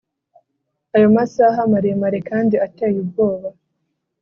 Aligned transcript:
ayo 0.95 1.07
masaha 1.15 1.59
maremare 1.71 2.19
kandi 2.29 2.55
ateye 2.65 2.97
ubwoba 3.03 3.49